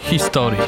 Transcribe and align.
Historii. 0.00 0.60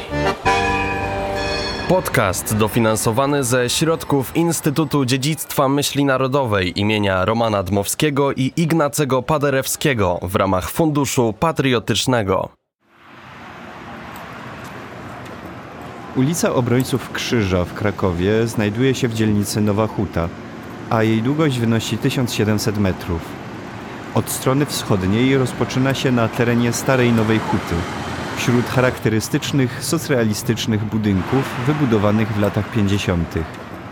Podcast 1.89 2.57
dofinansowany 2.57 3.43
ze 3.43 3.69
środków 3.69 4.35
Instytutu 4.35 5.05
Dziedzictwa 5.05 5.69
Myśli 5.69 6.05
Narodowej 6.05 6.79
imienia 6.79 7.25
Romana 7.25 7.63
Dmowskiego 7.63 8.33
i 8.33 8.51
Ignacego 8.57 9.21
Paderewskiego 9.21 10.19
w 10.21 10.35
ramach 10.35 10.69
Funduszu 10.69 11.33
Patriotycznego. 11.39 12.49
Ulica 16.15 16.53
Obrońców 16.53 17.11
Krzyża 17.11 17.65
w 17.65 17.73
Krakowie 17.73 18.47
znajduje 18.47 18.95
się 18.95 19.07
w 19.07 19.13
dzielnicy 19.13 19.61
Nowa 19.61 19.87
Huta, 19.87 20.29
a 20.89 21.03
jej 21.03 21.21
długość 21.21 21.59
wynosi 21.59 21.97
1700 21.97 22.77
metrów. 22.77 23.21
Od 24.13 24.29
strony 24.29 24.65
wschodniej 24.65 25.37
rozpoczyna 25.37 25.93
się 25.93 26.11
na 26.11 26.27
terenie 26.27 26.73
Starej 26.73 27.11
Nowej 27.11 27.39
Huty, 27.39 27.75
wśród 28.45 28.65
charakterystycznych 28.65 29.83
socrealistycznych 29.83 30.85
budynków 30.85 31.55
wybudowanych 31.67 32.33
w 32.33 32.39
latach 32.39 32.71
50. 32.71 33.35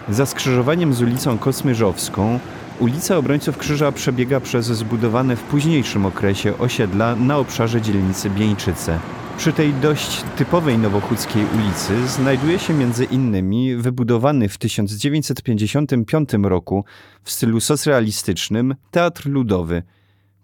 Za 0.09 0.25
skrzyżowaniem 0.25 0.93
z 0.93 1.01
ulicą 1.01 1.37
Kosmyżowską 1.37 2.39
ulica 2.79 3.17
Obrońców 3.17 3.57
Krzyża 3.57 3.91
przebiega 3.91 4.39
przez 4.39 4.65
zbudowane 4.65 5.35
w 5.35 5.43
późniejszym 5.43 6.05
okresie 6.05 6.57
osiedla 6.57 7.15
na 7.15 7.37
obszarze 7.37 7.81
dzielnicy 7.81 8.29
Bieńczyce. 8.29 8.99
Przy 9.37 9.53
tej 9.53 9.73
dość 9.73 10.23
typowej 10.37 10.77
nowochódzkiej 10.77 11.43
ulicy 11.55 12.07
znajduje 12.07 12.59
się 12.59 12.73
między 12.73 13.05
innymi 13.05 13.75
wybudowany 13.75 14.49
w 14.49 14.57
1955 14.57 16.29
roku 16.43 16.85
w 17.23 17.31
stylu 17.31 17.59
socrealistycznym 17.59 18.75
Teatr 18.91 19.29
Ludowy. 19.29 19.83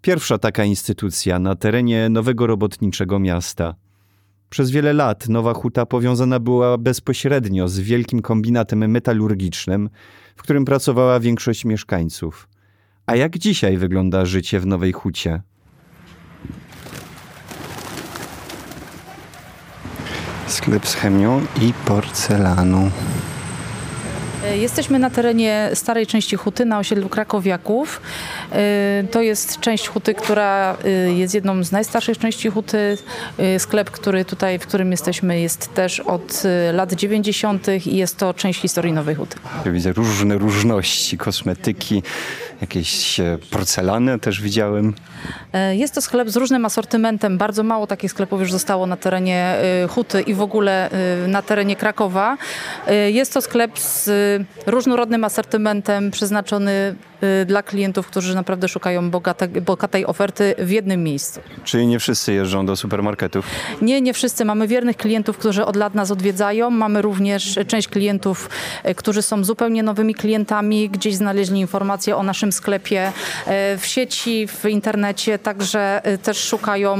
Pierwsza 0.01 0.37
taka 0.37 0.63
instytucja 0.63 1.39
na 1.39 1.55
terenie 1.55 2.09
nowego 2.09 2.47
robotniczego 2.47 3.19
miasta. 3.19 3.75
Przez 4.49 4.71
wiele 4.71 4.93
lat 4.93 5.29
Nowa 5.29 5.53
Huta 5.53 5.85
powiązana 5.85 6.39
była 6.39 6.77
bezpośrednio 6.77 7.67
z 7.67 7.79
wielkim 7.79 8.21
kombinatem 8.21 8.91
metalurgicznym, 8.91 9.89
w 10.35 10.41
którym 10.41 10.65
pracowała 10.65 11.19
większość 11.19 11.65
mieszkańców. 11.65 12.49
A 13.05 13.15
jak 13.15 13.37
dzisiaj 13.37 13.77
wygląda 13.77 14.25
życie 14.25 14.59
w 14.59 14.65
Nowej 14.65 14.91
Hucie? 14.91 15.41
Sklep 20.47 20.87
z 20.87 20.95
chemią 20.95 21.41
i 21.61 21.73
porcelaną. 21.85 22.91
Jesteśmy 24.57 24.99
na 24.99 25.09
terenie 25.09 25.69
starej 25.73 26.07
części 26.07 26.35
huty 26.35 26.65
na 26.65 26.79
osiedlu 26.79 27.09
Krakowiaków. 27.09 28.01
Y, 29.03 29.07
To 29.07 29.21
jest 29.21 29.59
część 29.59 29.87
huty, 29.87 30.13
która 30.13 30.77
y, 30.85 31.13
jest 31.13 31.33
jedną 31.33 31.63
z 31.63 31.71
najstarszych 31.71 32.17
części 32.17 32.49
huty. 32.49 32.97
Sklep, 33.57 33.91
który 33.91 34.25
tutaj, 34.25 34.59
w 34.59 34.67
którym 34.67 34.91
jesteśmy 34.91 35.39
jest 35.39 35.73
też 35.73 35.99
od 35.99 36.43
lat 36.73 36.93
90. 36.93 37.67
i 37.87 37.95
jest 37.97 38.17
to 38.17 38.33
część 38.33 38.61
historii 38.61 38.93
Nowej 38.93 39.15
Huty. 39.15 39.37
Widzę 39.65 39.93
różne 39.93 40.37
różności, 40.37 41.17
kosmetyki, 41.17 42.03
jakieś 42.61 43.19
e, 43.19 43.37
porcelany 43.51 44.19
też 44.19 44.41
widziałem. 44.41 44.93
E, 45.53 45.75
Jest 45.75 45.95
to 45.95 46.01
sklep 46.01 46.29
z 46.29 46.35
różnym 46.35 46.65
asortymentem. 46.65 47.37
Bardzo 47.37 47.63
mało 47.63 47.87
takich 47.87 48.11
sklepów 48.11 48.39
już 48.39 48.51
zostało 48.51 48.85
na 48.87 48.97
terenie 48.97 49.55
Huty 49.89 50.21
i 50.21 50.33
w 50.33 50.41
ogóle 50.41 50.89
na 51.27 51.41
terenie 51.41 51.75
Krakowa. 51.75 52.37
Jest 53.07 53.33
to 53.33 53.41
sklep 53.41 53.79
z 53.79 54.09
różnorodnym 54.65 55.23
asortymentem 55.23 56.11
przeznaczony 56.11 56.95
y, 57.41 57.45
dla 57.45 57.63
klientów, 57.63 58.07
którzy 58.07 58.35
naprawdę 58.35 58.67
szukają 58.67 59.09
bogate, 59.11 59.47
bogatej 59.47 60.05
oferty 60.05 60.55
w 60.57 60.69
jednym 60.69 61.03
miejscu. 61.03 61.39
Czyli 61.63 61.87
nie 61.87 61.99
wszyscy 61.99 62.33
jeżdżą 62.33 62.65
do 62.65 62.75
supermarketów. 62.75 63.45
Nie, 63.81 64.01
nie 64.01 64.13
wszyscy. 64.13 64.45
Mamy 64.45 64.67
wiernych 64.67 64.97
klientów, 64.97 65.37
którzy 65.37 65.65
od 65.65 65.75
lat 65.75 65.95
nas 65.95 66.11
odwiedzają. 66.11 66.69
Mamy 66.69 67.01
również 67.01 67.59
część 67.67 67.87
klientów, 67.87 68.49
e, 68.83 68.95
którzy 68.95 69.21
są 69.21 69.43
zupełnie 69.43 69.83
nowymi 69.83 70.15
klientami. 70.15 70.89
Gdzieś 70.89 71.15
znaleźli 71.15 71.59
informacje 71.59 72.15
o 72.15 72.23
naszym 72.23 72.51
sklepie 72.51 73.11
e, 73.45 73.77
w 73.77 73.85
sieci, 73.85 74.47
w 74.47 74.65
internecie, 74.65 75.39
także 75.39 76.01
też 76.23 76.37
szukają 76.37 76.97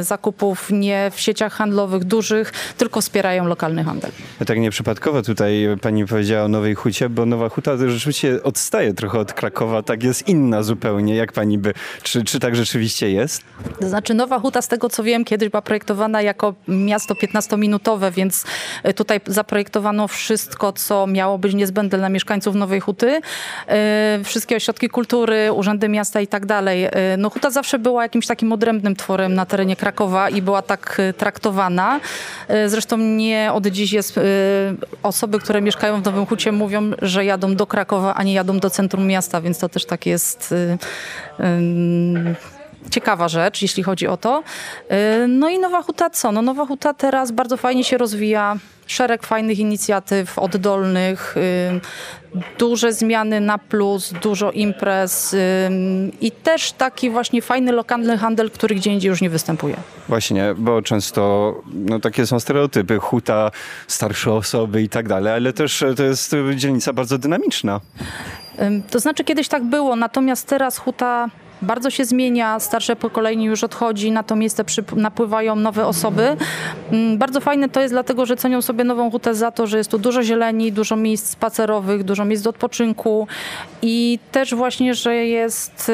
zakupów 0.00 0.70
nie 0.70 1.10
w 1.14 1.20
sieciach 1.20 1.52
handlowych 1.52 2.04
dużych, 2.04 2.52
tylko 2.76 3.00
wspierają 3.00 3.44
lokalny 3.44 3.84
handel. 3.84 4.10
Tak 4.46 4.58
nieprzypadkowo 4.58 5.22
tutaj 5.22 5.68
pani 5.82 6.06
powiedziała 6.06 6.44
o 6.44 6.48
Nowej 6.48 6.69
Hucie, 6.74 7.08
bo 7.08 7.26
Nowa 7.26 7.48
Huta 7.48 7.76
rzeczywiście 7.76 8.42
odstaje 8.42 8.94
trochę 8.94 9.18
od 9.18 9.32
Krakowa, 9.32 9.82
tak 9.82 10.02
jest 10.02 10.28
inna 10.28 10.62
zupełnie. 10.62 11.14
Jak 11.16 11.32
pani 11.32 11.58
by, 11.58 11.74
czy, 12.02 12.24
czy 12.24 12.40
tak 12.40 12.56
rzeczywiście 12.56 13.10
jest? 13.10 13.42
To 13.80 13.88
znaczy 13.88 14.14
Nowa 14.14 14.38
Huta, 14.38 14.62
z 14.62 14.68
tego 14.68 14.88
co 14.88 15.02
wiem, 15.02 15.24
kiedyś 15.24 15.48
była 15.48 15.62
projektowana 15.62 16.22
jako 16.22 16.54
miasto 16.68 17.14
15-minutowe, 17.14 18.12
więc 18.12 18.44
e, 18.82 18.94
tutaj 18.94 19.20
zaprojektowano 19.26 20.08
wszystko, 20.08 20.72
co 20.72 21.06
miało 21.06 21.38
być 21.38 21.54
niezbędne 21.54 21.98
dla 21.98 22.08
mieszkańców 22.08 22.54
Nowej 22.54 22.80
Huty. 22.80 23.20
E, 23.68 24.20
Wszystkie 24.24 24.56
ośrodki 24.56 24.88
kultury, 24.88 25.52
urzędy 25.52 25.88
miasta 25.88 26.20
i 26.20 26.26
tak 26.26 26.46
dalej. 26.46 26.84
E, 26.84 26.90
No 27.18 27.30
Huta 27.30 27.50
zawsze 27.50 27.78
była 27.78 28.02
jakimś 28.02 28.26
takim 28.26 28.52
odrębnym 28.52 28.96
tworem 28.96 29.34
na 29.34 29.46
terenie 29.46 29.76
Krakowa 29.76 30.30
i 30.30 30.42
była 30.42 30.62
tak 30.62 30.98
traktowana. 31.16 32.00
Zresztą 32.66 32.96
nie 32.98 33.50
od 33.54 33.66
dziś 33.66 33.92
jest 33.92 34.20
osoby, 35.02 35.38
które 35.38 35.60
mieszkają 35.62 36.02
w 36.02 36.04
Nowym 36.04 36.26
Hucie 36.26 36.52
mówią, 36.60 36.90
że 37.02 37.24
jadą 37.24 37.56
do 37.56 37.66
Krakowa, 37.66 38.14
a 38.14 38.22
nie 38.22 38.32
jadą 38.32 38.58
do 38.58 38.70
centrum 38.70 39.06
miasta, 39.06 39.40
więc 39.40 39.58
to 39.58 39.68
też 39.68 39.86
tak 39.86 40.06
jest 40.06 40.52
e, 40.52 40.78
em, 41.44 42.34
ciekawa 42.90 43.28
rzecz, 43.28 43.62
jeśli 43.62 43.82
chodzi 43.82 44.06
o 44.06 44.16
to. 44.16 44.42
Yy, 44.90 44.96
No 45.28 45.48
i 45.48 45.58
Nowa 45.58 45.82
Huta 45.82 46.10
co? 46.10 46.32
No 46.32 46.42
Nowa 46.42 46.66
Huta 46.66 46.94
teraz 46.94 47.32
bardzo 47.32 47.56
fajnie 47.56 47.84
się 47.84 47.98
rozwija. 47.98 48.56
Szereg 48.86 49.26
fajnych 49.26 49.58
inicjatyw 49.58 50.38
oddolnych, 50.38 51.34
yy, 52.34 52.40
duże 52.58 52.92
zmiany 52.92 53.40
na 53.40 53.58
plus, 53.58 54.12
dużo 54.22 54.50
imprez 54.52 55.32
yy, 55.32 55.38
i 56.20 56.30
też 56.30 56.72
taki 56.72 57.10
właśnie 57.10 57.42
fajny 57.42 57.72
lokalny 57.72 58.18
handel, 58.18 58.50
który 58.50 58.74
gdzie 58.74 58.92
indziej 58.92 59.08
już 59.08 59.20
nie 59.20 59.30
występuje. 59.30 59.76
Właśnie, 60.08 60.54
bo 60.56 60.82
często 60.82 61.54
no, 61.74 62.00
takie 62.00 62.26
są 62.26 62.40
stereotypy, 62.40 62.98
huta, 62.98 63.50
starsze 63.86 64.32
osoby 64.32 64.82
i 64.82 64.88
tak 64.88 65.08
dalej, 65.08 65.32
ale 65.32 65.52
też 65.52 65.82
e, 65.82 65.94
to 65.94 66.02
jest 66.02 66.34
dzielnica 66.54 66.92
bardzo 66.92 67.18
dynamiczna. 67.18 67.80
To 68.90 69.00
znaczy 69.00 69.24
kiedyś 69.24 69.48
tak 69.48 69.64
było, 69.64 69.96
natomiast 69.96 70.46
teraz 70.46 70.78
huta 70.78 71.28
bardzo 71.62 71.90
się 71.90 72.04
zmienia, 72.04 72.60
starsze 72.60 72.96
pokolenie 72.96 73.46
już 73.46 73.64
odchodzi, 73.64 74.12
na 74.12 74.22
to 74.22 74.36
miejsce 74.36 74.64
przyp- 74.64 74.96
napływają 74.96 75.56
nowe 75.56 75.86
osoby. 75.86 76.36
Ym, 76.92 77.18
Bardzo 77.18 77.40
fajne 77.40 77.68
to 77.68 77.80
jest 77.80 77.94
dlatego, 77.94 78.26
że 78.26 78.36
cenią 78.36 78.62
sobie 78.62 78.84
nową 78.84 79.10
hutę 79.10 79.34
za 79.34 79.50
to, 79.50 79.66
że 79.66 79.78
jest 79.78 79.90
tu 79.90 79.98
dużo 79.98 80.22
zieleni, 80.22 80.72
dużo 80.72 80.96
miejsc 80.96 81.30
spacerowych, 81.30 82.04
dużo 82.04 82.24
miejsc 82.24 82.42
do 82.42 82.50
odpoczynku 82.50 83.26
i 83.82 84.18
też 84.32 84.54
właśnie, 84.54 84.94
że 84.94 85.16
jest 85.16 85.92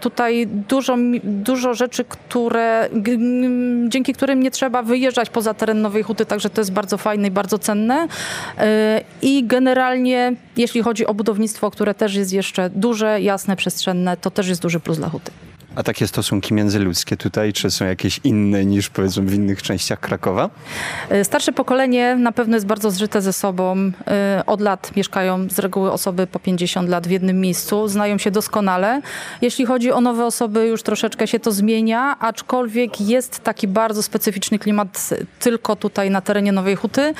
tutaj 0.00 0.46
dużo, 0.46 0.96
dużo 1.24 1.74
rzeczy, 1.74 2.04
które, 2.04 2.88
dzięki 3.88 4.12
którym 4.12 4.42
nie 4.42 4.50
trzeba 4.50 4.82
wyjeżdżać 4.82 5.30
poza 5.30 5.54
teren 5.54 5.80
nowej 5.80 6.02
huty, 6.02 6.26
także 6.26 6.50
to 6.50 6.60
jest 6.60 6.72
bardzo 6.72 6.98
fajne 6.98 7.28
i 7.28 7.30
bardzo 7.30 7.58
cenne. 7.58 8.08
Yy, 8.58 8.64
I 9.22 9.44
generalnie, 9.44 10.32
jeśli 10.56 10.82
chodzi 10.82 11.06
o 11.06 11.14
budownictwo, 11.14 11.70
które 11.70 11.94
też 11.94 12.14
jest 12.14 12.32
jeszcze 12.32 12.70
duże, 12.70 13.20
jasne, 13.20 13.56
przestrzenne, 13.56 14.16
to 14.16 14.30
też 14.30 14.48
jest 14.48 14.62
duży 14.62 14.80
plus 14.80 14.99
huty. 15.08 15.30
A 15.74 15.82
takie 15.82 16.06
stosunki 16.06 16.54
międzyludzkie 16.54 17.16
tutaj, 17.16 17.52
czy 17.52 17.70
są 17.70 17.84
jakieś 17.84 18.20
inne 18.24 18.64
niż 18.64 18.90
powiedzmy 18.90 19.22
w 19.22 19.34
innych 19.34 19.62
częściach 19.62 20.00
Krakowa? 20.00 20.50
Yy, 21.10 21.24
Starsze 21.24 21.52
pokolenie 21.52 22.16
na 22.16 22.32
pewno 22.32 22.56
jest 22.56 22.66
bardzo 22.66 22.90
zżyte 22.90 23.22
ze 23.22 23.32
sobą. 23.32 23.76
Yy, 23.76 23.92
Od 24.46 24.60
lat 24.60 24.96
mieszkają 24.96 25.48
z 25.50 25.58
reguły 25.58 25.92
osoby 25.92 26.26
po 26.26 26.38
50 26.38 26.88
lat 26.88 27.06
w 27.06 27.10
jednym 27.10 27.40
miejscu, 27.40 27.88
znają 27.88 28.18
się 28.18 28.30
doskonale. 28.30 29.02
Jeśli 29.42 29.66
chodzi 29.66 29.92
o 29.92 30.00
nowe 30.00 30.24
osoby, 30.24 30.66
już 30.66 30.82
troszeczkę 30.82 31.26
się 31.26 31.40
to 31.40 31.52
zmienia, 31.52 32.16
aczkolwiek 32.18 33.00
jest 33.00 33.40
taki 33.40 33.68
bardzo 33.68 34.02
specyficzny 34.02 34.58
klimat 34.58 35.10
tylko 35.40 35.76
tutaj 35.76 36.10
na 36.10 36.20
terenie 36.20 36.52
Nowej 36.52 36.76
Huty. 36.76 37.14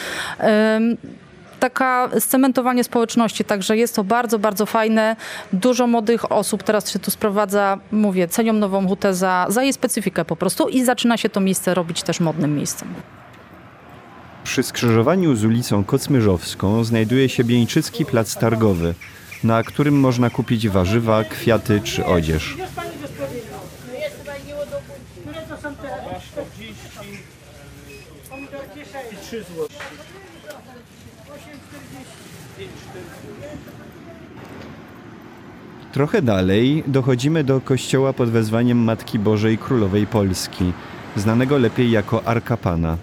Taka 1.60 2.08
scementowanie 2.18 2.84
społeczności, 2.84 3.44
także 3.44 3.76
jest 3.76 3.96
to 3.96 4.04
bardzo, 4.04 4.38
bardzo 4.38 4.66
fajne. 4.66 5.16
Dużo 5.52 5.86
młodych 5.86 6.32
osób 6.32 6.62
teraz 6.62 6.90
się 6.90 6.98
tu 6.98 7.10
sprowadza, 7.10 7.78
mówię, 7.92 8.28
cenią 8.28 8.52
Nową 8.52 8.88
Hutę 8.88 9.14
za, 9.14 9.46
za 9.48 9.62
jej 9.62 9.72
specyfikę 9.72 10.24
po 10.24 10.36
prostu 10.36 10.68
i 10.68 10.84
zaczyna 10.84 11.16
się 11.16 11.28
to 11.28 11.40
miejsce 11.40 11.74
robić 11.74 12.02
też 12.02 12.20
modnym 12.20 12.56
miejscem. 12.56 12.88
Przy 14.44 14.62
skrzyżowaniu 14.62 15.36
z 15.36 15.44
ulicą 15.44 15.84
Kocmyżowską 15.84 16.84
znajduje 16.84 17.28
się 17.28 17.44
Bieńczycki 17.44 18.04
Plac 18.04 18.36
Targowy, 18.36 18.94
na 19.44 19.62
którym 19.62 20.00
można 20.00 20.30
kupić 20.30 20.68
warzywa, 20.68 21.24
kwiaty 21.24 21.80
czy 21.84 22.04
odzież. 22.06 22.56
Trochę 35.92 36.22
dalej 36.22 36.84
dochodzimy 36.86 37.44
do 37.44 37.60
kościoła 37.60 38.12
pod 38.12 38.30
wezwaniem 38.30 38.78
Matki 38.78 39.18
Bożej 39.18 39.58
Królowej 39.58 40.06
Polski, 40.06 40.72
znanego 41.16 41.58
lepiej 41.58 41.90
jako 41.90 42.26
Arka 42.26 42.56
Pana. 42.56 42.96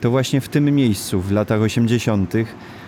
To 0.00 0.10
właśnie 0.10 0.40
w 0.40 0.48
tym 0.48 0.74
miejscu 0.74 1.20
w 1.20 1.32
latach 1.32 1.60
80. 1.60 2.34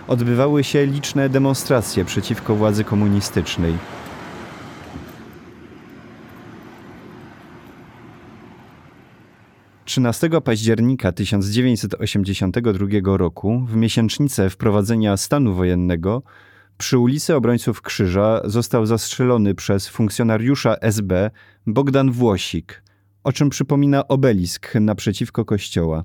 odbywały 0.09 0.65
się 0.65 0.87
liczne 0.87 1.29
demonstracje 1.29 2.05
przeciwko 2.05 2.55
władzy 2.55 2.85
komunistycznej. 2.85 3.75
Trzynastego 9.85 10.41
października 10.41 11.13
1982 11.13 13.17
roku, 13.17 13.67
w 13.69 13.77
miesięcznicę 13.77 14.51
wprowadzenia 14.51 15.17
stanu 15.17 15.55
wojennego, 15.55 16.23
przy 16.79 16.99
ulicy 16.99 17.35
Obrońców 17.35 17.83
Krzyża 17.83 18.41
został 18.45 18.87
zastrzelony 18.87 19.55
przez 19.55 19.89
funkcjonariusza 19.89 20.77
SB 20.81 21.31
Bogdan 21.67 22.11
Włosik, 22.13 22.83
o 23.25 23.33
czym 23.33 23.51
przypomina 23.51 24.09
obelisk 24.09 24.75
naprzeciwko 24.75 25.45
kościoła. 25.45 26.05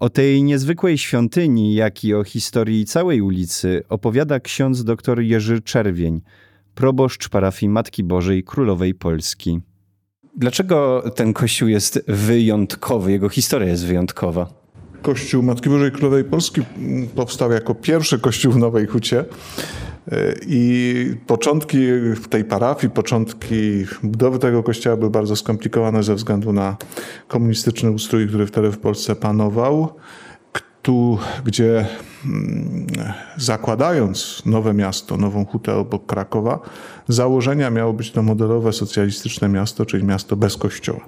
O 0.00 0.10
tej 0.10 0.42
niezwykłej 0.42 0.98
świątyni, 0.98 1.74
jak 1.74 2.04
i 2.04 2.14
o 2.14 2.24
historii 2.24 2.84
całej 2.84 3.20
ulicy 3.20 3.82
opowiada 3.88 4.40
ksiądz 4.40 4.84
dr 4.84 5.20
Jerzy 5.20 5.60
Czerwień, 5.60 6.20
proboszcz 6.74 7.28
parafii 7.28 7.70
Matki 7.70 8.04
Bożej 8.04 8.44
Królowej 8.44 8.94
Polski. 8.94 9.60
Dlaczego 10.36 11.04
ten 11.16 11.32
kościół 11.32 11.68
jest 11.68 12.04
wyjątkowy, 12.08 13.12
jego 13.12 13.28
historia 13.28 13.68
jest 13.68 13.86
wyjątkowa? 13.86 14.59
Kościół 15.02 15.42
Matki 15.42 15.68
Bożej 15.68 15.92
Królowej 15.92 16.24
Polski 16.24 16.62
powstał 17.14 17.52
jako 17.52 17.74
pierwszy 17.74 18.18
kościół 18.18 18.52
w 18.52 18.56
Nowej 18.56 18.86
Hucie. 18.86 19.24
I 20.46 21.14
początki 21.26 21.78
tej 22.30 22.44
parafii, 22.44 22.92
początki 22.92 23.86
budowy 24.02 24.38
tego 24.38 24.62
kościoła 24.62 24.96
były 24.96 25.10
bardzo 25.10 25.36
skomplikowane 25.36 26.02
ze 26.02 26.14
względu 26.14 26.52
na 26.52 26.76
komunistyczny 27.28 27.90
ustrój, 27.90 28.28
który 28.28 28.46
wtedy 28.46 28.70
w 28.70 28.78
Polsce 28.78 29.16
panował, 29.16 29.94
tu, 30.82 31.18
gdzie 31.44 31.86
mm, 32.24 32.86
zakładając 33.36 34.42
nowe 34.46 34.74
miasto, 34.74 35.16
nową 35.16 35.44
hutę 35.44 35.74
obok 35.74 36.06
Krakowa, 36.06 36.60
założenia 37.08 37.70
miało 37.70 37.92
być 37.92 38.10
to 38.10 38.22
modelowe 38.22 38.72
socjalistyczne 38.72 39.48
miasto, 39.48 39.86
czyli 39.86 40.04
miasto 40.04 40.36
bez 40.36 40.56
kościoła. 40.56 41.00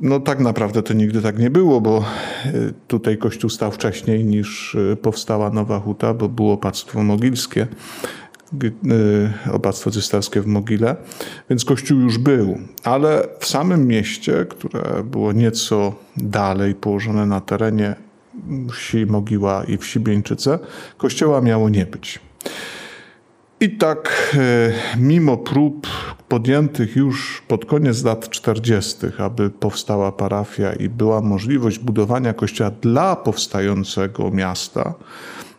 No 0.00 0.20
tak 0.20 0.40
naprawdę 0.40 0.82
to 0.82 0.94
nigdy 0.94 1.22
tak 1.22 1.38
nie 1.38 1.50
było, 1.50 1.80
bo 1.80 2.04
y, 2.46 2.72
tutaj 2.88 3.18
kościół 3.18 3.50
stał 3.50 3.72
wcześniej 3.72 4.24
niż 4.24 4.74
y, 4.74 4.96
powstała 5.02 5.50
Nowa 5.50 5.80
Huta, 5.80 6.14
bo 6.14 6.28
było 6.28 6.52
opactwo 6.52 7.02
mogilskie, 7.02 7.66
y, 8.64 9.52
opactwo 9.52 9.90
cysterskie 9.90 10.40
w 10.40 10.46
Mogile, 10.46 10.96
więc 11.50 11.64
kościół 11.64 12.00
już 12.00 12.18
był. 12.18 12.58
Ale 12.84 13.28
w 13.38 13.46
samym 13.46 13.86
mieście, 13.86 14.46
które 14.50 15.04
było 15.04 15.32
nieco 15.32 15.94
dalej 16.16 16.74
położone 16.74 17.26
na 17.26 17.40
terenie 17.40 17.94
wsi 18.72 19.06
Mogiła 19.06 19.64
i 19.64 19.76
wsi 19.76 20.00
Bieńczyce, 20.00 20.58
kościoła 20.98 21.40
miało 21.40 21.68
nie 21.68 21.86
być. 21.86 22.20
I 23.60 23.70
tak, 23.70 24.36
mimo 24.98 25.36
prób 25.36 25.86
podjętych 26.30 26.96
już 26.96 27.42
pod 27.48 27.64
koniec 27.64 28.04
lat 28.04 28.28
40., 28.28 28.96
aby 29.18 29.50
powstała 29.50 30.12
parafia 30.12 30.72
i 30.72 30.88
była 30.88 31.20
możliwość 31.20 31.78
budowania 31.78 32.32
kościoła 32.34 32.70
dla 32.82 33.16
powstającego 33.16 34.30
miasta, 34.30 34.94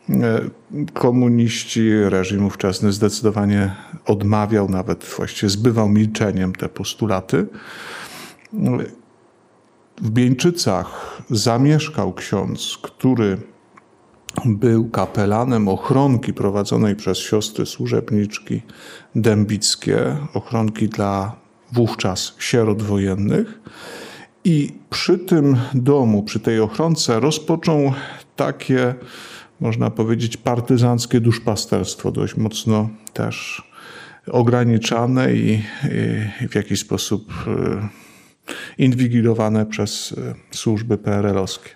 e, 0.09 0.41
komuniści, 0.93 1.91
reżim 2.03 2.45
ówczesny 2.45 2.91
zdecydowanie 2.91 3.75
odmawiał, 4.05 4.69
nawet 4.69 5.03
właściwie 5.17 5.49
zbywał 5.49 5.89
milczeniem 5.89 6.55
te 6.55 6.69
postulaty. 6.69 7.45
W 10.01 10.09
Bieńczycach 10.09 11.17
zamieszkał 11.29 12.13
ksiądz, 12.13 12.77
który 12.81 13.37
był 14.45 14.89
kapelanem 14.89 15.67
ochronki 15.67 16.33
prowadzonej 16.33 16.95
przez 16.95 17.17
siostry 17.17 17.65
służebniczki 17.65 18.61
dębickie, 19.15 20.17
ochronki 20.33 20.89
dla 20.89 21.35
wówczas 21.71 22.35
sierot 22.39 22.81
wojennych. 22.81 23.59
I 24.43 24.73
przy 24.89 25.17
tym 25.17 25.57
domu, 25.73 26.23
przy 26.23 26.39
tej 26.39 26.59
ochronce 26.59 27.19
rozpoczął 27.19 27.93
takie, 28.35 28.95
można 29.59 29.89
powiedzieć, 29.89 30.37
partyzanckie 30.37 31.19
duszpasterstwo, 31.19 32.11
dość 32.11 32.37
mocno 32.37 32.89
też 33.13 33.63
ograniczane 34.27 35.33
i, 35.33 35.63
i 36.41 36.47
w 36.47 36.55
jakiś 36.55 36.79
sposób 36.79 37.33
e, 37.47 37.87
inwigilowane 38.77 39.65
przez 39.65 40.15
e, 40.51 40.55
służby 40.57 40.97
PRL-owskie. 40.97 41.69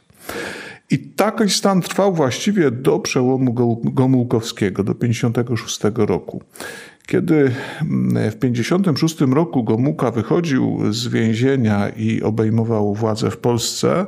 I 0.92 1.00
taki 1.00 1.50
stan 1.50 1.82
trwał 1.82 2.14
właściwie 2.14 2.72
do 2.72 3.00
przełomu 3.00 3.80
Gomułkowskiego, 3.84 4.84
do 4.84 4.96
56 4.96 5.80
roku. 5.96 6.42
Kiedy 7.08 7.52
mm, 7.82 8.32
w 8.32 8.40
56 8.40 9.22
roku 9.22 9.64
Gomułka 9.64 10.12
wychodził 10.12 10.80
z 10.90 11.08
więzienia 11.08 11.90
i 11.90 12.22
obejmował 12.22 12.94
władzę 12.94 13.32
w 13.32 13.38
Polsce 13.38 14.06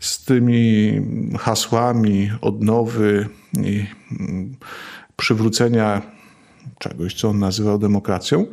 z 0.00 0.24
tymi 0.24 0.92
hasłami 1.38 2.30
odnowy 2.40 3.28
i 3.62 3.86
mm, 4.20 4.54
przywrócenia 5.16 6.15
czegoś, 6.78 7.14
co 7.14 7.28
on 7.28 7.38
nazywał 7.38 7.78
demokracją, 7.78 8.46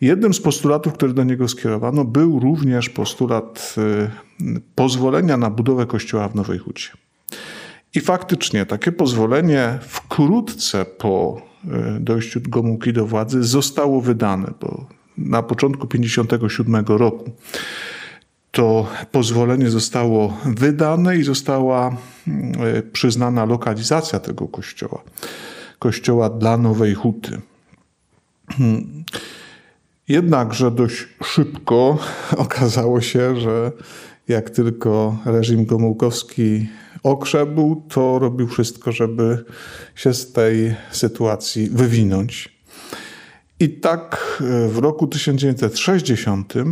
jednym 0.00 0.34
z 0.34 0.40
postulatów, 0.40 0.92
który 0.92 1.14
do 1.14 1.24
niego 1.24 1.48
skierowano, 1.48 2.04
był 2.04 2.40
również 2.40 2.90
postulat 2.90 3.74
y, 4.40 4.54
pozwolenia 4.74 5.36
na 5.36 5.50
budowę 5.50 5.86
kościoła 5.86 6.28
w 6.28 6.34
Nowej 6.34 6.58
Hucie. 6.58 6.90
I 7.94 8.00
faktycznie 8.00 8.66
takie 8.66 8.92
pozwolenie 8.92 9.78
wkrótce 9.82 10.84
po 10.84 11.42
e, 11.64 12.00
dojściu 12.00 12.40
Gomułki 12.48 12.92
do 12.92 13.06
władzy 13.06 13.42
zostało 13.42 14.00
wydane, 14.00 14.52
bo 14.60 14.86
na 15.18 15.42
początku 15.42 15.86
1957 15.86 16.98
roku 16.98 17.30
to 18.50 18.86
pozwolenie 19.12 19.70
zostało 19.70 20.36
wydane 20.44 21.16
i 21.16 21.22
została 21.22 21.88
e, 21.88 22.82
przyznana 22.82 23.44
lokalizacja 23.44 24.20
tego 24.20 24.48
kościoła. 24.48 25.02
Kościoła 25.82 26.30
dla 26.30 26.56
Nowej 26.56 26.94
Huty. 26.94 27.40
Jednakże 30.08 30.70
dość 30.70 31.08
szybko 31.24 31.98
okazało 32.44 33.00
się, 33.00 33.40
że 33.40 33.72
jak 34.28 34.50
tylko 34.50 35.18
reżim 35.24 35.64
Gomułkowski 35.64 36.68
okrzebł, 37.02 37.82
to 37.88 38.18
robił 38.18 38.48
wszystko, 38.48 38.92
żeby 38.92 39.44
się 39.94 40.14
z 40.14 40.32
tej 40.32 40.74
sytuacji 40.90 41.70
wywinąć. 41.70 42.58
I 43.60 43.70
tak 43.70 44.38
e, 44.40 44.68
w 44.68 44.78
roku 44.78 45.06
1960 45.06 46.56
e, 46.56 46.64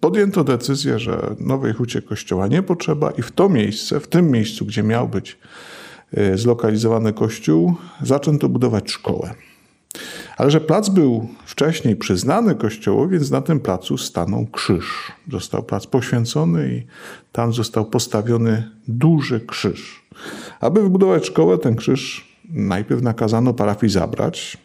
podjęto 0.00 0.44
decyzję, 0.44 0.98
że 0.98 1.34
Nowej 1.40 1.72
Hucie 1.72 2.02
Kościoła 2.02 2.46
nie 2.46 2.62
potrzeba 2.62 3.10
i 3.10 3.22
w 3.22 3.32
to 3.32 3.48
miejsce, 3.48 4.00
w 4.00 4.08
tym 4.08 4.30
miejscu, 4.30 4.66
gdzie 4.66 4.82
miał 4.82 5.08
być 5.08 5.38
zlokalizowany 6.34 7.12
kościół, 7.12 7.74
zaczęto 8.02 8.48
budować 8.48 8.90
szkołę. 8.90 9.34
Ale 10.36 10.50
że 10.50 10.60
plac 10.60 10.88
był 10.88 11.28
wcześniej 11.44 11.96
przyznany 11.96 12.54
kościołowi, 12.54 13.12
więc 13.18 13.30
na 13.30 13.40
tym 13.40 13.60
placu 13.60 13.98
stanął 13.98 14.46
krzyż. 14.46 15.12
Został 15.32 15.62
plac 15.62 15.86
poświęcony 15.86 16.68
i 16.68 16.82
tam 17.32 17.52
został 17.52 17.84
postawiony 17.84 18.70
duży 18.88 19.40
krzyż. 19.40 20.02
Aby 20.60 20.82
wybudować 20.82 21.26
szkołę, 21.26 21.58
ten 21.58 21.76
krzyż 21.76 22.28
najpierw 22.50 23.02
nakazano 23.02 23.54
parafii 23.54 23.92
zabrać, 23.92 24.58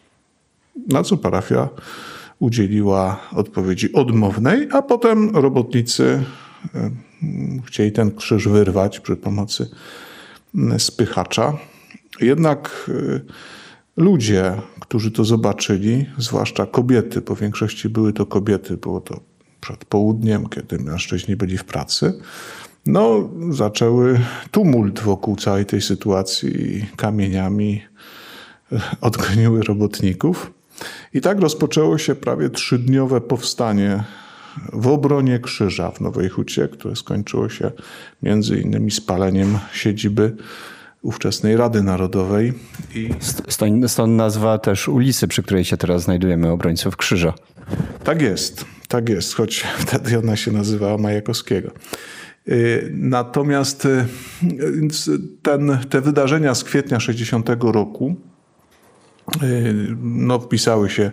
na 0.88 1.02
co 1.02 1.16
parafia 1.16 1.68
udzieliła 2.38 3.20
odpowiedzi 3.32 3.92
odmownej, 3.92 4.68
a 4.72 4.82
potem 4.82 5.36
robotnicy 5.36 6.22
e, 6.74 6.90
chcieli 7.64 7.92
ten 7.92 8.14
krzyż 8.14 8.48
wyrwać 8.48 9.00
przy 9.00 9.16
pomocy 9.16 9.70
spychacza. 10.78 11.58
Jednak 12.20 12.90
e, 12.90 13.20
ludzie, 13.96 14.52
którzy 14.80 15.10
to 15.10 15.24
zobaczyli, 15.24 16.06
zwłaszcza 16.18 16.66
kobiety, 16.66 17.20
po 17.20 17.36
większości 17.36 17.88
były 17.88 18.12
to 18.12 18.26
kobiety, 18.26 18.76
było 18.76 19.00
to 19.00 19.20
przed 19.60 19.84
południem, 19.84 20.48
kiedy 20.48 20.78
mężczyźni 20.78 21.36
byli 21.36 21.58
w 21.58 21.64
pracy, 21.64 22.20
no, 22.86 23.30
zaczęły 23.50 24.20
tumult 24.50 25.00
wokół 25.00 25.36
całej 25.36 25.66
tej 25.66 25.82
sytuacji 25.82 26.86
kamieniami 26.96 27.82
odgoniły 29.00 29.62
robotników. 29.62 30.52
I 31.14 31.20
tak 31.20 31.40
rozpoczęło 31.40 31.98
się 31.98 32.14
prawie 32.14 32.50
trzydniowe 32.50 33.20
powstanie 33.20 34.04
w 34.72 34.86
obronie 34.86 35.38
krzyża 35.38 35.90
w 35.90 36.00
Nowej 36.00 36.28
Hucie, 36.28 36.68
które 36.68 36.96
skończyło 36.96 37.48
się 37.48 37.70
między 38.22 38.60
innymi 38.60 38.90
spaleniem 38.90 39.58
siedziby 39.72 40.36
ówczesnej 41.02 41.56
Rady 41.56 41.82
Narodowej. 41.82 42.52
I... 42.94 43.10
Stąd, 43.48 43.90
stąd 43.90 44.12
nazwa 44.12 44.58
też 44.58 44.88
ulicy, 44.88 45.28
przy 45.28 45.42
której 45.42 45.64
się 45.64 45.76
teraz 45.76 46.02
znajdujemy, 46.02 46.50
Obrońców 46.50 46.96
Krzyża. 46.96 47.34
Tak 48.04 48.22
jest, 48.22 48.64
tak 48.88 49.08
jest, 49.08 49.34
choć 49.34 49.66
wtedy 49.86 50.18
ona 50.18 50.36
się 50.36 50.52
nazywała 50.52 50.98
Majakowskiego. 50.98 51.70
Y, 52.48 52.90
natomiast 52.94 53.84
y, 53.84 54.06
ten, 55.42 55.78
te 55.90 56.00
wydarzenia 56.00 56.54
z 56.54 56.64
kwietnia 56.64 57.00
60 57.00 57.48
roku 57.60 58.16
y, 59.42 59.96
no, 60.02 60.38
wpisały 60.38 60.90
się 60.90 61.12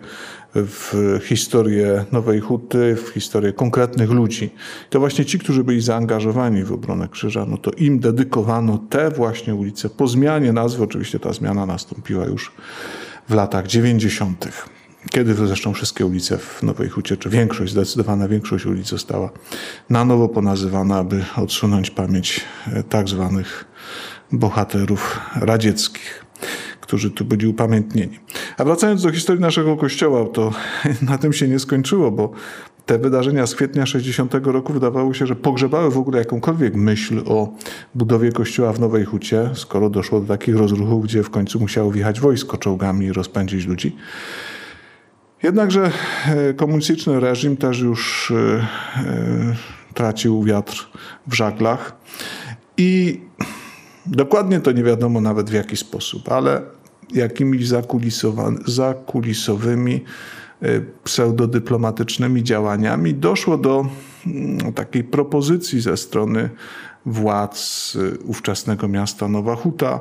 w 0.56 1.20
historię 1.24 2.06
Nowej 2.12 2.39
Huty, 2.39 2.96
w 2.96 3.10
historię 3.10 3.53
konkretnych 3.53 4.10
ludzi. 4.10 4.50
To 4.89 5.00
właśnie 5.00 5.25
ci, 5.25 5.39
którzy 5.39 5.63
byli 5.63 5.82
zaangażowani 5.82 6.63
w 6.63 6.72
obronę 6.72 7.08
Krzyża, 7.08 7.46
no 7.46 7.58
to 7.58 7.72
im 7.72 8.00
dedykowano 8.00 8.77
te 8.89 9.12
właśnie 9.12 9.56
ulice. 9.56 9.89
Po 9.89 10.08
zmianie 10.08 10.53
nazwy, 10.53 10.84
oczywiście 10.84 11.20
ta 11.20 11.34
zmiana 11.34 11.65
nastąpiła 11.65 12.25
już 12.25 12.51
w 13.29 13.34
latach 13.34 13.68
90. 13.68 14.48
Kiedy 15.12 15.34
zresztą 15.34 15.74
wszystkie 15.74 16.06
ulice 16.06 16.38
w 16.38 16.63
Nowej 16.63 16.89
Hucie, 16.89 17.18
czy 17.18 17.29
większość, 17.29 17.72
zdecydowana 17.72 18.27
większość 18.27 18.65
ulic 18.65 18.88
została 18.88 19.29
na 19.89 20.06
nowo 20.06 20.29
ponazywana, 20.29 20.98
aby 20.98 21.25
odsunąć 21.36 21.91
pamięć 21.91 22.41
e, 22.74 22.84
tak 22.84 23.10
zwanych 23.10 23.65
bohaterów 24.32 25.20
radzieckich, 25.36 26.25
którzy 26.82 27.12
tu 27.12 27.25
byli 27.25 27.48
upamiętnieni. 27.48 28.20
A 28.60 28.63
wracając 28.63 29.04
do 29.04 29.12
historii 29.12 29.42
naszego 29.42 29.78
kościoła, 29.78 30.25
to 30.34 30.51
na 31.10 31.18
tym 31.18 31.34
się 31.34 31.48
nie 31.48 31.60
skończyło, 31.60 32.12
bo 32.12 32.32
te 32.86 33.00
wydarzenia 33.00 33.48
z 33.48 33.56
kwietnia 33.56 33.86
60 33.86 34.34
roku 34.44 34.74
wydawało 34.74 35.13
się, 35.13 35.28
że 35.28 35.36
pogrzebały 35.36 35.92
w 35.92 35.98
ogóle 35.98 36.20
jakąkolwiek 36.20 36.75
myśl 36.75 37.22
o 37.25 37.54
budowie 37.96 38.32
kościoła 38.32 38.74
w 38.74 38.80
Nowej 38.80 39.06
Hucie, 39.06 39.50
skoro 39.54 39.89
doszło 39.89 40.20
do 40.20 40.28
takich 40.28 40.56
rozruchów, 40.56 41.04
gdzie 41.04 41.24
w 41.24 41.30
końcu 41.30 41.60
musiało 41.60 41.92
wjechać 41.92 42.20
wojsko 42.20 42.58
czołgami 42.58 43.06
i 43.06 43.13
rozpędzić 43.13 43.66
ludzi. 43.66 43.96
Jednakże 45.44 45.92
e, 46.28 46.54
komunistyczny 46.54 47.20
reżim 47.20 47.58
też 47.58 47.80
już 47.80 48.32
e, 48.32 48.36
e, 48.36 49.56
tracił 49.94 50.44
wiatr 50.44 50.89
w 51.28 51.34
żaglach 51.34 51.96
i 52.78 53.22
dokładnie 54.06 54.60
to 54.60 54.72
nie 54.72 54.84
wiadomo 54.84 55.22
nawet 55.22 55.50
w 55.50 55.54
jaki 55.54 55.78
sposób, 55.78 56.32
ale 56.32 56.78
jakimiś 57.13 57.68
zakulisowymi, 58.66 60.04
pseudodyplomatycznymi 61.04 62.44
działaniami 62.44 63.13
doszło 63.13 63.58
do 63.58 63.86
mm, 64.28 64.74
takiej 64.74 65.04
propozycji 65.04 65.82
ze 65.82 65.98
strony 65.98 66.50
władz 67.06 67.98
ówczesnego 68.25 68.88
miasta 68.88 69.28
Nowa 69.28 69.56
Huta, 69.56 70.00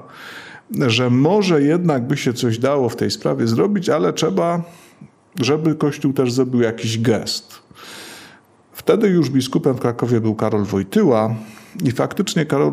że 0.86 1.10
może 1.10 1.62
jednak 1.62 2.06
by 2.06 2.16
się 2.16 2.32
coś 2.32 2.58
dało 2.58 2.88
w 2.88 2.96
tej 2.96 3.10
sprawie 3.10 3.46
zrobić, 3.46 3.88
ale 3.88 4.12
trzeba 4.12 4.62
żeby 5.40 5.74
Kościół 5.74 6.12
też 6.12 6.32
zrobił 6.32 6.60
jakiś 6.60 6.98
gest. 6.98 7.58
Wtedy 8.72 9.08
już 9.08 9.30
biskupem 9.30 9.74
w 9.74 9.80
Krakowie 9.80 10.20
był 10.20 10.34
Karol 10.34 10.64
Wojtyła 10.64 11.34
i 11.84 11.90
faktycznie 11.90 12.46
Karol, 12.46 12.72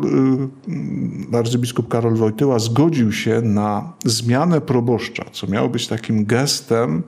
y, 1.32 1.36
arcybiskup 1.38 1.88
Karol 1.88 2.14
Wojtyła 2.14 2.58
zgodził 2.58 3.12
się 3.12 3.40
na 3.40 3.92
zmianę 4.04 4.60
proboszcza, 4.60 5.24
co 5.32 5.46
miało 5.46 5.68
być 5.68 5.86
takim 5.86 6.24
gestem 6.24 7.02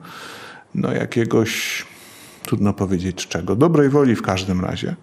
no, 0.75 0.91
jakiegoś, 0.91 1.85
trudno 2.43 2.73
powiedzieć 2.73 3.27
czego, 3.27 3.55
dobrej 3.55 3.89
woli 3.89 4.15
w 4.15 4.21
każdym 4.21 4.61
razie. 4.61 4.95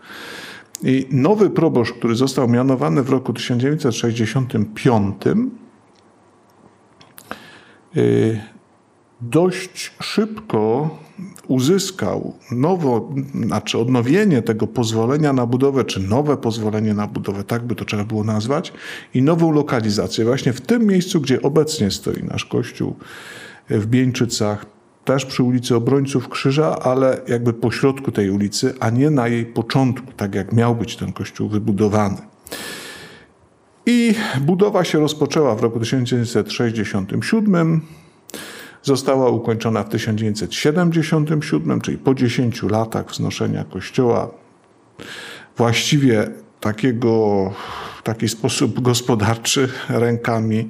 I 0.82 1.06
nowy 1.10 1.50
proboszcz, 1.50 1.92
który 1.92 2.14
został 2.14 2.48
mianowany 2.48 3.02
w 3.02 3.10
roku 3.10 3.32
1965, 3.32 5.16
dość 9.20 9.92
szybko 10.00 10.90
uzyskał 11.48 12.34
nowo, 12.50 13.14
znaczy 13.44 13.78
odnowienie 13.78 14.42
tego 14.42 14.66
pozwolenia 14.66 15.32
na 15.32 15.46
budowę, 15.46 15.84
czy 15.84 16.00
nowe 16.00 16.36
pozwolenie 16.36 16.94
na 16.94 17.06
budowę, 17.06 17.44
tak 17.44 17.66
by 17.66 17.74
to 17.74 17.84
trzeba 17.84 18.04
było 18.04 18.24
nazwać, 18.24 18.72
i 19.14 19.22
nową 19.22 19.52
lokalizację. 19.52 20.24
Właśnie 20.24 20.52
w 20.52 20.60
tym 20.60 20.86
miejscu, 20.86 21.20
gdzie 21.20 21.42
obecnie 21.42 21.90
stoi 21.90 22.22
nasz 22.22 22.44
kościół 22.44 22.96
w 23.70 23.86
Bieńczycach, 23.86 24.66
też 25.04 25.26
przy 25.26 25.42
ulicy 25.42 25.76
Obrońców 25.76 26.28
Krzyża, 26.28 26.78
ale 26.78 27.20
jakby 27.28 27.52
po 27.52 27.70
środku 27.70 28.12
tej 28.12 28.30
ulicy, 28.30 28.74
a 28.80 28.90
nie 28.90 29.10
na 29.10 29.28
jej 29.28 29.46
początku, 29.46 30.12
tak 30.16 30.34
jak 30.34 30.52
miał 30.52 30.74
być 30.74 30.96
ten 30.96 31.12
kościół 31.12 31.48
wybudowany. 31.48 32.16
I 33.86 34.14
budowa 34.40 34.84
się 34.84 35.00
rozpoczęła 35.00 35.54
w 35.54 35.60
roku 35.60 35.80
1967. 35.80 37.80
Została 38.86 39.30
ukończona 39.30 39.82
w 39.82 39.88
1977, 39.88 41.80
czyli 41.80 41.98
po 41.98 42.14
10 42.14 42.62
latach 42.62 43.10
wznoszenia 43.10 43.64
kościoła, 43.64 44.30
właściwie 45.56 46.28
takiego, 46.60 47.52
w 47.98 48.02
taki 48.02 48.28
sposób 48.28 48.80
gospodarczy 48.80 49.68
rękami 49.88 50.68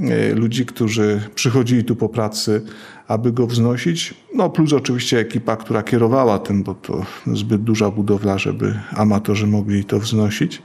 e, 0.00 0.34
ludzi, 0.34 0.66
którzy 0.66 1.20
przychodzili 1.34 1.84
tu 1.84 1.96
po 1.96 2.08
pracy, 2.08 2.62
aby 3.08 3.32
go 3.32 3.46
wznosić. 3.46 4.14
No 4.34 4.50
plus 4.50 4.72
oczywiście 4.72 5.18
ekipa, 5.18 5.56
która 5.56 5.82
kierowała 5.82 6.38
tym, 6.38 6.62
bo 6.62 6.74
to 6.74 7.04
zbyt 7.26 7.62
duża 7.62 7.90
budowla, 7.90 8.38
żeby 8.38 8.78
amatorzy 8.96 9.46
mogli 9.46 9.84
to 9.84 9.98
wznosić. 9.98 10.62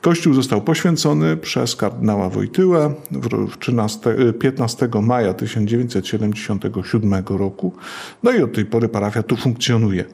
Kościół 0.00 0.34
został 0.34 0.60
poświęcony 0.60 1.36
przez 1.36 1.76
kardynała 1.76 2.28
Wojtyłę 2.28 2.94
w 3.10 3.58
13, 3.58 4.00
15 4.40 4.88
maja 5.02 5.34
1977 5.34 7.24
roku. 7.28 7.72
No 8.22 8.32
i 8.32 8.42
od 8.42 8.52
tej 8.52 8.64
pory 8.64 8.88
parafia 8.88 9.22
tu 9.22 9.36
funkcjonuje. 9.36 10.04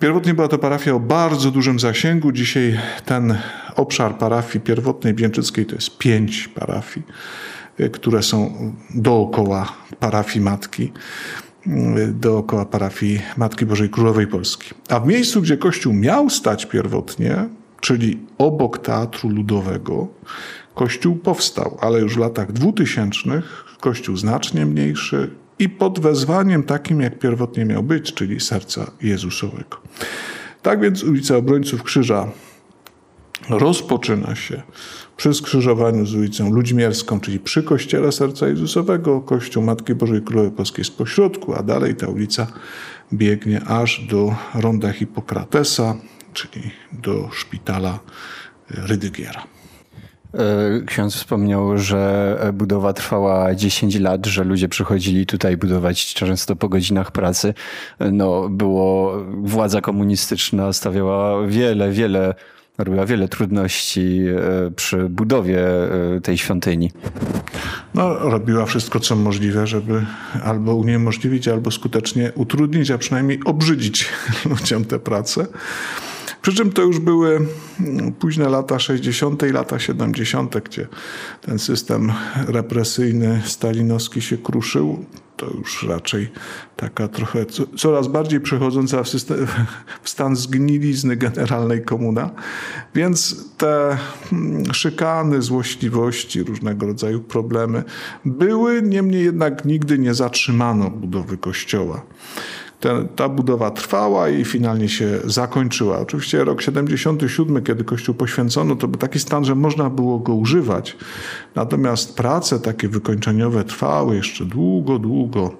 Pierwotnie 0.00 0.34
była 0.34 0.48
to 0.48 0.58
parafia 0.58 0.94
o 0.94 1.00
bardzo 1.00 1.50
dużym 1.50 1.80
zasięgu. 1.80 2.32
Dzisiaj 2.32 2.78
ten 3.04 3.38
obszar 3.76 4.18
parafii 4.18 4.64
pierwotnej 4.64 5.14
Bięczyckiej 5.14 5.66
to 5.66 5.74
jest 5.74 5.98
pięć 5.98 6.48
parafii, 6.48 7.06
które 7.92 8.22
są 8.22 8.72
dookoła 8.94 9.72
parafii 10.00 10.44
Matki 10.44 10.92
dookoła 12.12 12.64
parafii 12.64 13.20
Matki 13.36 13.66
Bożej 13.66 13.90
Królowej 13.90 14.26
Polski. 14.26 14.70
A 14.88 15.00
w 15.00 15.06
miejscu, 15.06 15.42
gdzie 15.42 15.56
Kościół 15.56 15.92
miał 15.92 16.30
stać 16.30 16.66
pierwotnie, 16.66 17.48
czyli 17.84 18.18
obok 18.38 18.78
Teatru 18.78 19.28
Ludowego, 19.28 20.08
kościół 20.74 21.16
powstał, 21.16 21.78
ale 21.80 22.00
już 22.00 22.14
w 22.14 22.18
latach 22.18 22.52
dwutysięcznych 22.52 23.64
kościół 23.80 24.16
znacznie 24.16 24.66
mniejszy 24.66 25.30
i 25.58 25.68
pod 25.68 26.00
wezwaniem 26.00 26.62
takim, 26.62 27.00
jak 27.00 27.18
pierwotnie 27.18 27.64
miał 27.64 27.82
być, 27.82 28.14
czyli 28.14 28.40
serca 28.40 28.90
Jezusowego. 29.02 29.76
Tak 30.62 30.80
więc 30.80 31.02
ulica 31.02 31.36
Obrońców 31.36 31.82
Krzyża 31.82 32.28
rozpoczyna 33.48 34.34
się 34.34 34.62
przy 35.16 35.34
skrzyżowaniu 35.34 36.06
z 36.06 36.14
ulicą 36.14 36.50
Ludźmierską, 36.50 37.20
czyli 37.20 37.38
przy 37.38 37.62
kościele 37.62 38.12
Serca 38.12 38.48
Jezusowego, 38.48 39.20
kościół 39.20 39.62
Matki 39.62 39.94
Bożej 39.94 40.22
Królowej 40.22 40.52
Polskiej 40.52 40.80
jest 40.80 40.98
pośrodku, 40.98 41.54
a 41.54 41.62
dalej 41.62 41.94
ta 41.94 42.08
ulica 42.08 42.46
biegnie 43.12 43.64
aż 43.64 44.00
do 44.10 44.34
ronda 44.54 44.92
Hipokratesa, 44.92 45.96
czyli 46.34 46.70
do 46.92 47.30
szpitala 47.32 47.98
Rydygiera. 48.70 49.42
E, 50.34 50.84
ksiądz 50.86 51.14
wspomniał, 51.14 51.78
że 51.78 52.38
budowa 52.54 52.92
trwała 52.92 53.54
10 53.54 53.98
lat, 53.98 54.26
że 54.26 54.44
ludzie 54.44 54.68
przychodzili 54.68 55.26
tutaj 55.26 55.56
budować 55.56 56.14
często 56.14 56.56
po 56.56 56.68
godzinach 56.68 57.12
pracy. 57.12 57.54
No, 58.12 58.48
było, 58.48 59.16
władza 59.42 59.80
komunistyczna 59.80 60.72
stawiała 60.72 61.46
wiele, 61.46 61.90
wiele, 61.90 62.34
robiła 62.78 63.06
wiele 63.06 63.28
trudności 63.28 64.20
e, 64.66 64.70
przy 64.70 65.08
budowie 65.08 65.66
e, 66.16 66.20
tej 66.20 66.38
świątyni. 66.38 66.90
No, 67.94 68.18
robiła 68.18 68.66
wszystko, 68.66 69.00
co 69.00 69.16
możliwe, 69.16 69.66
żeby 69.66 70.06
albo 70.44 70.74
uniemożliwić, 70.74 71.48
albo 71.48 71.70
skutecznie 71.70 72.32
utrudnić, 72.34 72.90
a 72.90 72.98
przynajmniej 72.98 73.40
obrzydzić 73.44 74.08
ludziom 74.50 74.84
tę 74.84 74.98
pracę. 74.98 75.46
Przy 76.44 76.54
czym 76.54 76.72
to 76.72 76.82
już 76.82 76.98
były 76.98 77.46
mm, 77.80 78.12
późne 78.12 78.48
lata 78.48 78.78
60. 78.78 79.42
i 79.42 79.52
lata 79.52 79.78
70., 79.78 80.56
gdzie 80.58 80.88
ten 81.40 81.58
system 81.58 82.12
represyjny 82.48 83.42
stalinowski 83.44 84.22
się 84.22 84.38
kruszył. 84.38 85.04
To 85.36 85.46
już 85.46 85.82
raczej 85.82 86.30
taka 86.76 87.08
trochę 87.08 87.46
coraz 87.76 88.08
bardziej 88.08 88.40
przechodząca 88.40 89.02
w, 89.02 89.08
system, 89.08 89.46
w 90.02 90.08
stan 90.08 90.36
zgnilizny 90.36 91.16
generalnej 91.16 91.84
komuna. 91.84 92.30
Więc 92.94 93.44
te 93.56 93.98
mm, 94.32 94.74
szykany, 94.74 95.42
złośliwości, 95.42 96.42
różnego 96.42 96.86
rodzaju 96.86 97.20
problemy 97.20 97.84
były, 98.24 98.82
niemniej 98.82 99.24
jednak 99.24 99.64
nigdy 99.64 99.98
nie 99.98 100.14
zatrzymano 100.14 100.90
budowy 100.90 101.38
kościoła 101.38 102.02
ta 103.16 103.28
budowa 103.28 103.70
trwała 103.70 104.28
i 104.28 104.44
finalnie 104.44 104.88
się 104.88 105.20
zakończyła. 105.24 105.98
Oczywiście 105.98 106.44
rok 106.44 106.62
77, 106.62 107.62
kiedy 107.62 107.84
kościół 107.84 108.14
poświęcono, 108.14 108.76
to 108.76 108.88
był 108.88 108.98
taki 108.98 109.18
stan, 109.18 109.44
że 109.44 109.54
można 109.54 109.90
było 109.90 110.18
go 110.18 110.34
używać. 110.34 110.96
Natomiast 111.54 112.16
prace 112.16 112.60
takie 112.60 112.88
wykończeniowe 112.88 113.64
trwały 113.64 114.16
jeszcze 114.16 114.44
długo, 114.44 114.98
długo, 114.98 115.50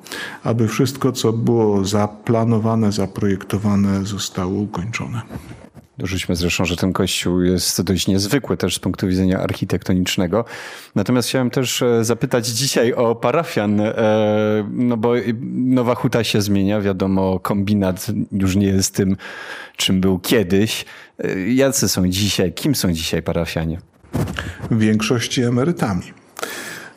aby 0.45 0.69
wszystko, 0.69 1.13
co 1.13 1.33
było 1.33 1.85
zaplanowane, 1.85 2.93
zaprojektowane, 2.93 4.05
zostało 4.05 4.53
ukończone. 4.53 5.23
Dorzućmy 5.99 6.37
zresztą, 6.37 6.65
że 6.65 6.77
ten 6.77 6.93
kościół 6.93 7.43
jest 7.43 7.83
dość 7.83 8.07
niezwykły 8.07 8.57
też 8.57 8.77
z 8.77 8.79
punktu 8.79 9.09
widzenia 9.09 9.41
architektonicznego. 9.41 10.45
Natomiast 10.95 11.29
chciałem 11.29 11.51
też 11.51 11.83
e, 11.83 12.05
zapytać 12.05 12.47
dzisiaj 12.47 12.93
o 12.93 13.15
parafian, 13.15 13.81
e, 13.81 13.95
no 14.73 14.97
bo 14.97 15.13
Nowa 15.53 15.95
Huta 15.95 16.25
się 16.25 16.43
zmienia, 16.43 16.81
wiadomo, 16.81 17.41
kombinat 17.41 18.07
już 18.33 18.57
nie 18.57 18.67
jest 18.67 18.95
tym, 18.95 19.17
czym 19.77 20.01
był 20.01 20.19
kiedyś. 20.19 20.85
E, 21.19 21.39
jacy 21.41 21.89
są 21.89 22.09
dzisiaj, 22.09 22.53
kim 22.53 22.75
są 22.75 22.93
dzisiaj 22.93 23.23
parafianie? 23.23 23.79
W 24.71 24.79
większości 24.79 25.43
emerytami 25.43 26.24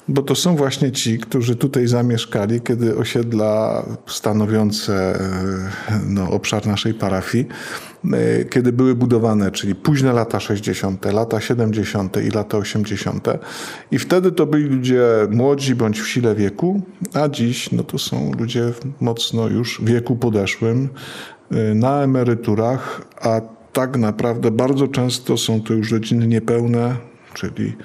bo 0.07 0.21
to 0.21 0.35
są 0.35 0.55
właśnie 0.55 0.91
ci, 0.91 1.19
którzy 1.19 1.55
tutaj 1.55 1.87
zamieszkali, 1.87 2.61
kiedy 2.61 2.97
osiedla 2.97 3.85
stanowiące 4.07 5.19
e, 5.89 5.99
no, 6.07 6.31
obszar 6.31 6.67
naszej 6.67 6.93
parafii, 6.93 7.47
e, 8.13 8.45
kiedy 8.45 8.71
były 8.71 8.95
budowane, 8.95 9.51
czyli 9.51 9.75
późne 9.75 10.13
lata 10.13 10.39
60., 10.39 11.05
lata 11.05 11.41
70. 11.41 12.17
i 12.25 12.29
lata 12.29 12.57
80. 12.57 13.27
I 13.91 13.99
wtedy 13.99 14.31
to 14.31 14.45
byli 14.45 14.63
ludzie 14.63 15.03
młodzi 15.31 15.75
bądź 15.75 16.01
w 16.01 16.07
sile 16.07 16.35
wieku, 16.35 16.81
a 17.13 17.29
dziś 17.29 17.71
no, 17.71 17.83
to 17.83 17.97
są 17.97 18.31
ludzie 18.39 18.71
mocno 19.01 19.47
już 19.47 19.81
w 19.81 19.85
wieku 19.85 20.15
podeszłym, 20.15 20.89
e, 21.51 21.73
na 21.73 22.01
emeryturach, 22.01 23.01
a 23.21 23.41
tak 23.73 23.97
naprawdę 23.97 24.51
bardzo 24.51 24.87
często 24.87 25.37
są 25.37 25.61
to 25.61 25.73
już 25.73 25.91
rodziny 25.91 26.27
niepełne, 26.27 26.95
czyli 27.33 27.75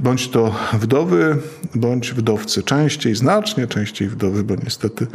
bądź 0.00 0.28
to 0.28 0.54
wdowy, 0.72 1.36
bądź 1.74 2.12
wdowcy. 2.12 2.62
Częściej, 2.62 3.14
znacznie 3.14 3.66
częściej 3.66 4.08
wdowy, 4.08 4.44
bo 4.44 4.54
niestety 4.64 5.06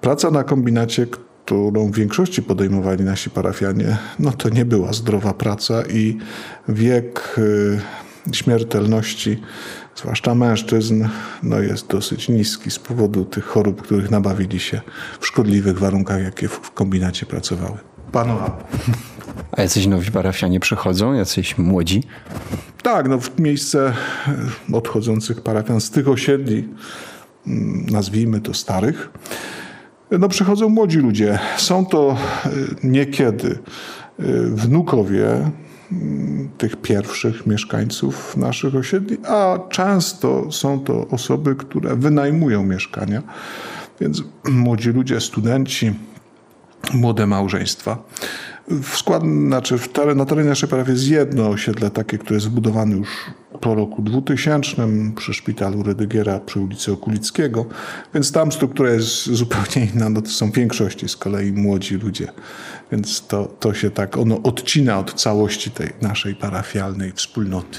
praca 0.00 0.30
na 0.30 0.44
kombinacie, 0.44 1.06
którą 1.44 1.90
w 1.90 1.96
większości 1.96 2.42
podejmowali 2.42 3.04
nasi 3.04 3.30
parafianie, 3.30 3.96
no 4.18 4.32
to 4.32 4.48
nie 4.48 4.64
była 4.64 4.92
zdrowa 4.92 5.34
praca 5.34 5.82
i 5.82 6.18
wiek 6.68 7.36
y, 7.38 7.80
śmiertelności, 8.32 9.42
zwłaszcza 9.96 10.34
mężczyzn, 10.34 11.08
no 11.42 11.58
jest 11.58 11.86
dosyć 11.86 12.28
niski 12.28 12.70
z 12.70 12.78
powodu 12.78 13.24
tych 13.24 13.44
chorób, 13.44 13.82
których 13.82 14.10
nabawili 14.10 14.60
się 14.60 14.80
w 15.20 15.26
szkodliwych 15.26 15.78
warunkach, 15.78 16.22
jakie 16.22 16.48
w 16.48 16.70
kombinacie 16.70 17.26
pracowały. 17.26 17.78
Panowało. 18.12 18.56
A 19.52 19.62
jacyś 19.62 19.86
nowi 19.86 20.10
parafianie 20.10 20.60
przychodzą, 20.60 21.12
jacyś 21.12 21.58
młodzi? 21.58 22.02
Tak, 22.86 23.08
no 23.08 23.18
w 23.18 23.38
miejsce 23.40 23.92
e, 24.72 24.76
odchodzących 24.76 25.40
parafian 25.40 25.80
z 25.80 25.90
tych 25.90 26.08
osiedli, 26.08 26.68
mm, 27.46 27.86
nazwijmy 27.90 28.40
to 28.40 28.54
starych, 28.54 29.10
no 30.10 30.28
przychodzą 30.28 30.68
młodzi 30.68 30.98
ludzie. 30.98 31.38
Są 31.56 31.86
to 31.86 32.16
e, 32.44 32.50
niekiedy 32.84 33.58
e, 34.18 34.22
wnukowie 34.42 35.50
mm, 35.92 36.48
tych 36.58 36.76
pierwszych 36.76 37.46
mieszkańców 37.46 38.36
naszych 38.36 38.74
osiedli, 38.74 39.16
a 39.28 39.58
często 39.70 40.52
są 40.52 40.80
to 40.80 41.08
osoby, 41.08 41.54
które 41.54 41.96
wynajmują 41.96 42.62
mieszkania, 42.62 43.22
więc 44.00 44.22
młodzi 44.48 44.90
ludzie, 44.90 45.20
studenci, 45.20 45.94
młode 46.94 47.26
małżeństwa. 47.26 47.98
W 48.68 48.96
skład, 48.96 49.22
znaczy 49.22 49.78
w 49.78 49.88
teren, 49.88 50.18
na 50.18 50.24
terenie 50.24 50.48
naszej 50.48 50.68
parafii 50.68 50.96
jest 50.96 51.08
jedno 51.08 51.48
osiedle 51.48 51.90
takie, 51.90 52.18
które 52.18 52.34
jest 52.34 52.46
zbudowane 52.46 52.96
już 52.96 53.08
po 53.60 53.74
roku 53.74 54.02
2000 54.02 54.88
przy 55.16 55.34
szpitalu 55.34 55.82
Rydygiera 55.82 56.40
przy 56.40 56.60
ulicy 56.60 56.92
Okulickiego, 56.92 57.66
więc 58.14 58.32
tam 58.32 58.52
struktura 58.52 58.90
jest 58.90 59.26
zupełnie 59.26 59.90
inna, 59.94 60.08
no 60.08 60.22
to 60.22 60.28
są 60.28 60.52
w 60.52 60.54
większości 60.54 61.08
z 61.08 61.16
kolei 61.16 61.52
młodzi 61.52 61.94
ludzie, 61.94 62.28
więc 62.92 63.26
to, 63.26 63.44
to 63.60 63.74
się 63.74 63.90
tak, 63.90 64.16
ono 64.16 64.42
odcina 64.42 64.98
od 64.98 65.14
całości 65.14 65.70
tej 65.70 65.90
naszej 66.02 66.34
parafialnej 66.34 67.12
wspólnoty. 67.12 67.78